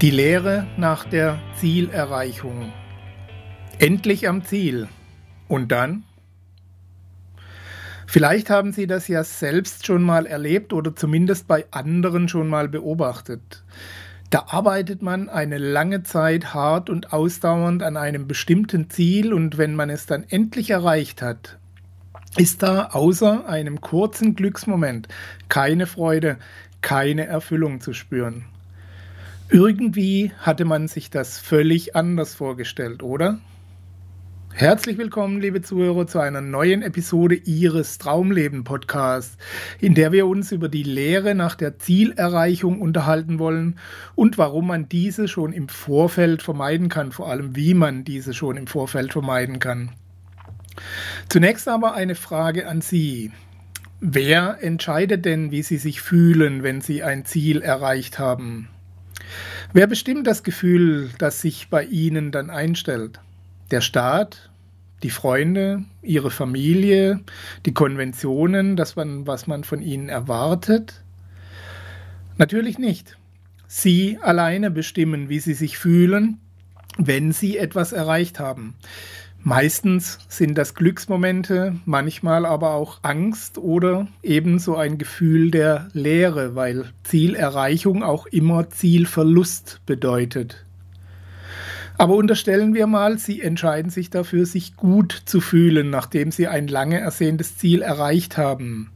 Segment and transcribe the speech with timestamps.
[0.00, 2.72] Die Lehre nach der Zielerreichung.
[3.80, 4.86] Endlich am Ziel.
[5.48, 6.04] Und dann?
[8.06, 12.68] Vielleicht haben Sie das ja selbst schon mal erlebt oder zumindest bei anderen schon mal
[12.68, 13.64] beobachtet.
[14.30, 19.74] Da arbeitet man eine lange Zeit hart und ausdauernd an einem bestimmten Ziel und wenn
[19.74, 21.58] man es dann endlich erreicht hat,
[22.36, 25.08] ist da außer einem kurzen Glücksmoment
[25.48, 26.38] keine Freude,
[26.82, 28.44] keine Erfüllung zu spüren.
[29.50, 33.38] Irgendwie hatte man sich das völlig anders vorgestellt, oder?
[34.52, 39.38] Herzlich willkommen, liebe Zuhörer, zu einer neuen Episode Ihres Traumleben Podcasts,
[39.80, 43.78] in der wir uns über die Lehre nach der Zielerreichung unterhalten wollen
[44.14, 48.58] und warum man diese schon im Vorfeld vermeiden kann, vor allem wie man diese schon
[48.58, 49.92] im Vorfeld vermeiden kann.
[51.30, 53.32] Zunächst aber eine Frage an Sie.
[54.00, 58.68] Wer entscheidet denn, wie Sie sich fühlen, wenn Sie ein Ziel erreicht haben?
[59.74, 63.20] Wer bestimmt das Gefühl, das sich bei Ihnen dann einstellt?
[63.70, 64.50] Der Staat,
[65.02, 67.20] die Freunde, Ihre Familie,
[67.66, 71.02] die Konventionen, das was man von Ihnen erwartet?
[72.38, 73.18] Natürlich nicht.
[73.66, 76.38] Sie alleine bestimmen, wie Sie sich fühlen,
[76.96, 78.74] wenn Sie etwas erreicht haben.
[79.44, 86.86] Meistens sind das Glücksmomente, manchmal aber auch Angst oder ebenso ein Gefühl der Leere, weil
[87.04, 90.66] Zielerreichung auch immer Zielverlust bedeutet.
[91.98, 96.68] Aber unterstellen wir mal, Sie entscheiden sich dafür, sich gut zu fühlen, nachdem Sie ein
[96.68, 98.90] lange ersehntes Ziel erreicht haben.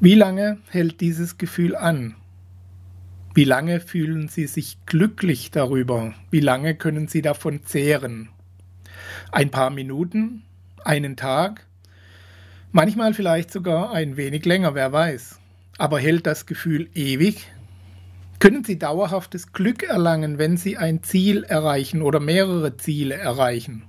[0.00, 2.14] Wie lange hält dieses Gefühl an?
[3.34, 6.14] Wie lange fühlen Sie sich glücklich darüber?
[6.30, 8.30] Wie lange können Sie davon zehren?
[9.32, 10.42] Ein paar Minuten,
[10.84, 11.66] einen Tag,
[12.72, 15.38] manchmal vielleicht sogar ein wenig länger, wer weiß.
[15.78, 17.46] Aber hält das Gefühl ewig?
[18.38, 23.84] Können Sie dauerhaftes Glück erlangen, wenn Sie ein Ziel erreichen oder mehrere Ziele erreichen?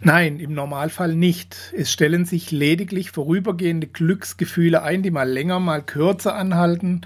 [0.00, 1.56] Nein, im Normalfall nicht.
[1.76, 7.02] Es stellen sich lediglich vorübergehende Glücksgefühle ein, die mal länger, mal kürzer anhalten.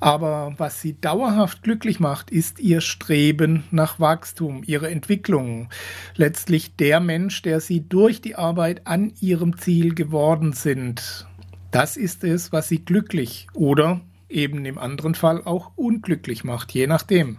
[0.00, 5.68] Aber was sie dauerhaft glücklich macht, ist ihr Streben nach Wachstum, ihre Entwicklung.
[6.14, 11.26] Letztlich der Mensch, der sie durch die Arbeit an ihrem Ziel geworden sind.
[11.70, 16.86] Das ist es, was sie glücklich oder eben im anderen Fall auch unglücklich macht, je
[16.86, 17.38] nachdem.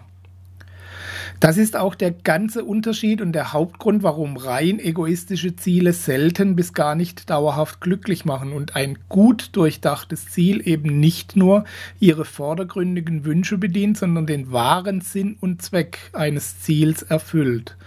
[1.40, 6.74] Das ist auch der ganze Unterschied und der Hauptgrund, warum rein egoistische Ziele selten bis
[6.74, 11.64] gar nicht dauerhaft glücklich machen und ein gut durchdachtes Ziel eben nicht nur
[11.98, 17.78] ihre vordergründigen Wünsche bedient, sondern den wahren Sinn und Zweck eines Ziels erfüllt.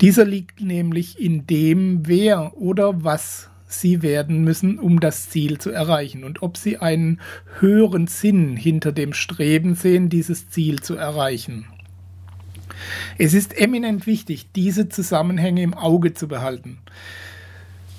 [0.00, 5.70] Dieser liegt nämlich in dem, wer oder was sie werden müssen, um das Ziel zu
[5.70, 7.20] erreichen und ob sie einen
[7.58, 11.66] höheren Sinn hinter dem Streben sehen, dieses Ziel zu erreichen.
[13.18, 16.78] Es ist eminent wichtig, diese Zusammenhänge im Auge zu behalten.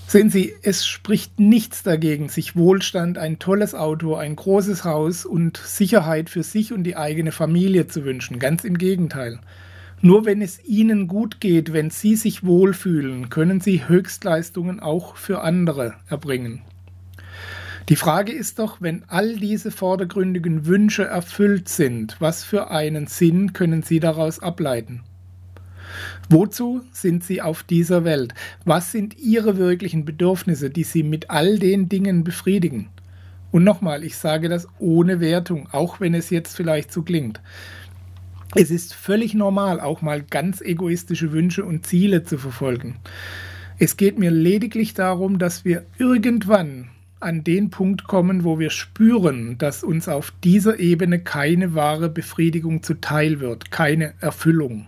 [0.09, 5.57] Sehen Sie, es spricht nichts dagegen, sich Wohlstand, ein tolles Auto, ein großes Haus und
[5.57, 8.39] Sicherheit für sich und die eigene Familie zu wünschen.
[8.39, 9.39] Ganz im Gegenteil.
[9.99, 15.41] Nur wenn es Ihnen gut geht, wenn Sie sich wohlfühlen, können Sie Höchstleistungen auch für
[15.41, 16.61] andere erbringen.
[17.89, 23.53] Die Frage ist doch, wenn all diese vordergründigen Wünsche erfüllt sind, was für einen Sinn
[23.53, 25.03] können Sie daraus ableiten?
[26.29, 28.33] Wozu sind Sie auf dieser Welt?
[28.65, 32.89] Was sind Ihre wirklichen Bedürfnisse, die Sie mit all den Dingen befriedigen?
[33.51, 37.39] Und nochmal, ich sage das ohne Wertung, auch wenn es jetzt vielleicht so klingt.
[38.53, 42.97] Es ist völlig normal, auch mal ganz egoistische Wünsche und Ziele zu verfolgen.
[43.79, 49.57] Es geht mir lediglich darum, dass wir irgendwann an den Punkt kommen, wo wir spüren,
[49.57, 54.87] dass uns auf dieser Ebene keine wahre Befriedigung zuteil wird, keine Erfüllung.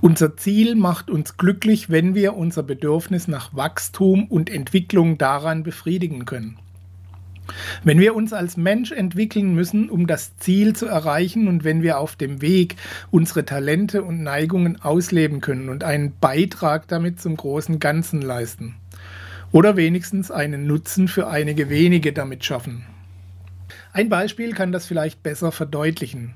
[0.00, 6.24] Unser Ziel macht uns glücklich, wenn wir unser Bedürfnis nach Wachstum und Entwicklung daran befriedigen
[6.24, 6.58] können.
[7.84, 11.98] Wenn wir uns als Mensch entwickeln müssen, um das Ziel zu erreichen und wenn wir
[11.98, 12.76] auf dem Weg
[13.10, 18.76] unsere Talente und Neigungen ausleben können und einen Beitrag damit zum großen Ganzen leisten
[19.52, 22.84] oder wenigstens einen Nutzen für einige wenige damit schaffen.
[23.94, 26.34] Ein Beispiel kann das vielleicht besser verdeutlichen.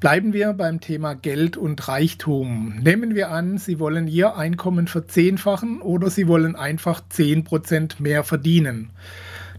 [0.00, 2.80] Bleiben wir beim Thema Geld und Reichtum.
[2.82, 8.90] Nehmen wir an, Sie wollen Ihr Einkommen verzehnfachen oder Sie wollen einfach 10% mehr verdienen.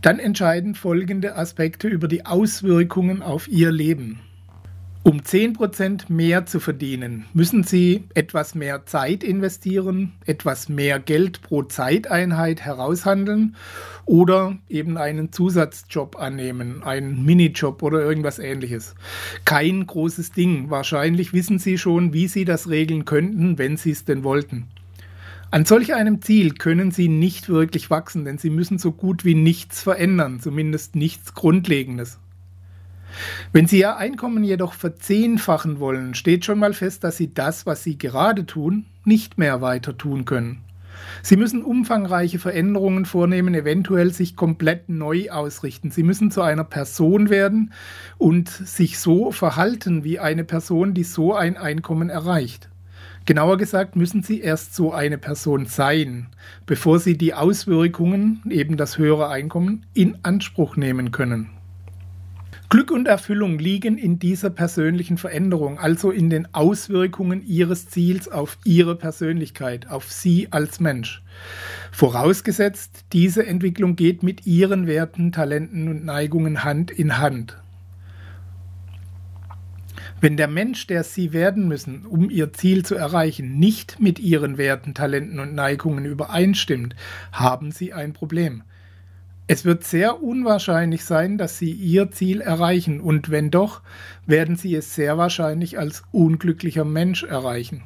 [0.02, 4.20] Dann entscheiden folgende Aspekte über die Auswirkungen auf Ihr Leben.
[5.08, 11.64] Um 10% mehr zu verdienen, müssen Sie etwas mehr Zeit investieren, etwas mehr Geld pro
[11.64, 13.56] Zeiteinheit heraushandeln
[14.06, 18.96] oder eben einen Zusatzjob annehmen, einen Minijob oder irgendwas ähnliches.
[19.46, 20.72] Kein großes Ding.
[20.72, 24.68] Wahrscheinlich wissen Sie schon, wie Sie das regeln könnten, wenn Sie es denn wollten.
[25.52, 29.36] An solch einem Ziel können Sie nicht wirklich wachsen, denn Sie müssen so gut wie
[29.36, 32.20] nichts verändern, zumindest nichts Grundlegendes.
[33.52, 37.84] Wenn Sie Ihr Einkommen jedoch verzehnfachen wollen, steht schon mal fest, dass Sie das, was
[37.84, 40.62] Sie gerade tun, nicht mehr weiter tun können.
[41.22, 45.92] Sie müssen umfangreiche Veränderungen vornehmen, eventuell sich komplett neu ausrichten.
[45.92, 47.72] Sie müssen zu einer Person werden
[48.18, 52.70] und sich so verhalten wie eine Person, die so ein Einkommen erreicht.
[53.26, 56.28] Genauer gesagt müssen Sie erst so eine Person sein,
[56.66, 61.57] bevor Sie die Auswirkungen, eben das höhere Einkommen, in Anspruch nehmen können.
[62.70, 68.58] Glück und Erfüllung liegen in dieser persönlichen Veränderung, also in den Auswirkungen Ihres Ziels auf
[68.66, 71.24] Ihre Persönlichkeit, auf Sie als Mensch.
[71.94, 77.58] Vorausgesetzt, diese Entwicklung geht mit Ihren Werten, Talenten und Neigungen Hand in Hand.
[80.20, 84.58] Wenn der Mensch, der Sie werden müssen, um Ihr Ziel zu erreichen, nicht mit Ihren
[84.58, 86.98] Werten, Talenten und Neigungen übereinstimmt,
[87.32, 88.64] haben Sie ein Problem.
[89.50, 93.82] Es wird sehr unwahrscheinlich sein, dass Sie Ihr Ziel erreichen und wenn doch,
[94.26, 97.84] werden Sie es sehr wahrscheinlich als unglücklicher Mensch erreichen.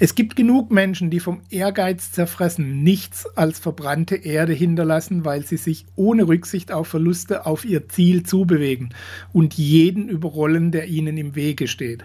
[0.00, 5.56] Es gibt genug Menschen, die vom Ehrgeiz zerfressen nichts als verbrannte Erde hinterlassen, weil sie
[5.56, 8.90] sich ohne Rücksicht auf Verluste auf ihr Ziel zubewegen
[9.32, 12.04] und jeden überrollen, der ihnen im Wege steht.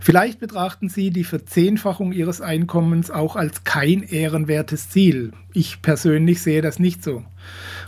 [0.00, 5.32] Vielleicht betrachten Sie die Verzehnfachung Ihres Einkommens auch als kein ehrenwertes Ziel.
[5.52, 7.24] Ich persönlich sehe das nicht so.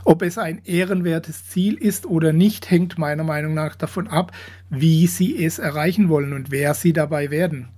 [0.04, 4.32] Ob es ein ehrenwertes Ziel ist oder nicht, hängt meiner Meinung nach davon ab,
[4.70, 7.68] wie Sie es erreichen wollen und wer Sie dabei werden.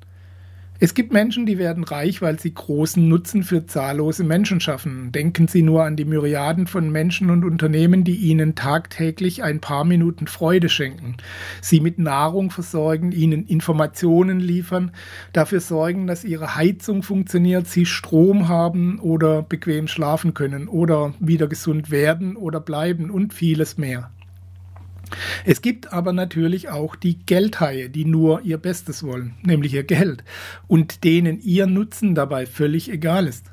[0.80, 5.12] Es gibt Menschen, die werden reich, weil sie großen Nutzen für zahllose Menschen schaffen.
[5.12, 9.84] Denken Sie nur an die Myriaden von Menschen und Unternehmen, die Ihnen tagtäglich ein paar
[9.84, 11.16] Minuten Freude schenken,
[11.60, 14.90] Sie mit Nahrung versorgen, Ihnen Informationen liefern,
[15.32, 21.46] dafür sorgen, dass Ihre Heizung funktioniert, Sie Strom haben oder bequem schlafen können oder wieder
[21.46, 24.10] gesund werden oder bleiben und vieles mehr.
[25.44, 30.24] Es gibt aber natürlich auch die Geldhaie, die nur ihr Bestes wollen, nämlich ihr Geld,
[30.66, 33.46] und denen ihr Nutzen dabei völlig egal ist.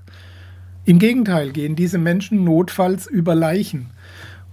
[0.86, 3.92] Im Gegenteil gehen diese Menschen notfalls über Leichen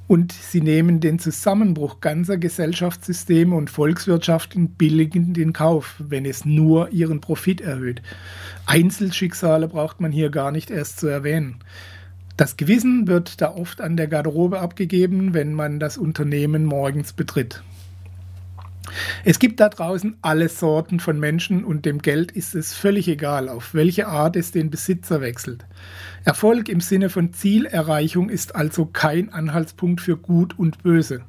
[0.08, 6.90] und sie nehmen den Zusammenbruch ganzer Gesellschaftssysteme und Volkswirtschaften billigend in Kauf, wenn es nur
[6.90, 8.02] ihren Profit erhöht.
[8.66, 11.56] Einzelschicksale braucht man hier gar nicht erst zu erwähnen.
[12.38, 17.64] Das Gewissen wird da oft an der Garderobe abgegeben, wenn man das Unternehmen morgens betritt.
[19.25, 23.49] Es gibt da draußen alle Sorten von Menschen und dem Geld ist es völlig egal,
[23.49, 25.67] auf welche Art es den Besitzer wechselt.
[26.25, 31.23] Erfolg im Sinne von Zielerreichung ist also kein Anhaltspunkt für Gut und Böse.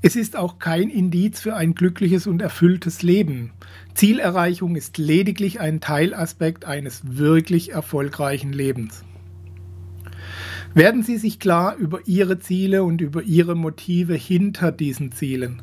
[0.00, 3.50] Es ist auch kein Indiz für ein glückliches und erfülltes Leben.
[3.94, 9.02] Zielerreichung ist lediglich ein Teilaspekt eines wirklich erfolgreichen Lebens.
[10.76, 15.62] Werden Sie sich klar über Ihre Ziele und über Ihre Motive hinter diesen Zielen.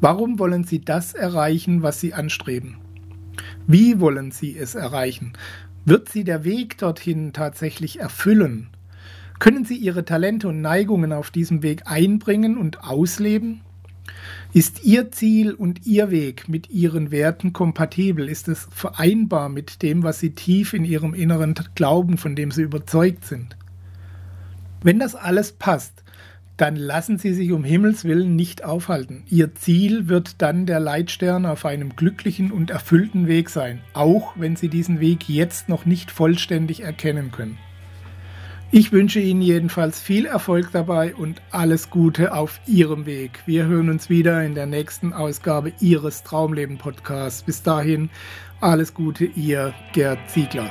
[0.00, 2.78] Warum wollen Sie das erreichen, was Sie anstreben?
[3.66, 5.34] Wie wollen Sie es erreichen?
[5.84, 8.68] Wird Sie der Weg dorthin tatsächlich erfüllen?
[9.38, 13.60] Können Sie Ihre Talente und Neigungen auf diesem Weg einbringen und ausleben?
[14.54, 18.30] Ist Ihr Ziel und Ihr Weg mit Ihren Werten kompatibel?
[18.30, 22.62] Ist es vereinbar mit dem, was Sie tief in Ihrem Inneren glauben, von dem Sie
[22.62, 23.58] überzeugt sind?
[24.84, 26.04] Wenn das alles passt,
[26.58, 29.24] dann lassen Sie sich um Himmels willen nicht aufhalten.
[29.30, 34.56] Ihr Ziel wird dann der Leitstern auf einem glücklichen und erfüllten Weg sein, auch wenn
[34.56, 37.56] Sie diesen Weg jetzt noch nicht vollständig erkennen können.
[38.72, 43.42] Ich wünsche Ihnen jedenfalls viel Erfolg dabei und alles Gute auf Ihrem Weg.
[43.46, 47.42] Wir hören uns wieder in der nächsten Ausgabe Ihres Traumleben Podcasts.
[47.42, 48.10] Bis dahin,
[48.60, 50.70] alles Gute, Ihr Gerd Ziegler.